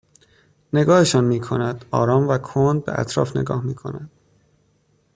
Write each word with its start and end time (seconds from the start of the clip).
نگاهشان 0.73 1.23
میکند 1.23 1.85
آرام 1.91 2.27
و 2.27 2.37
کند 2.37 2.85
به 2.85 2.99
اطراف 2.99 3.37
نگاه 3.37 3.63
میکند 3.63 4.09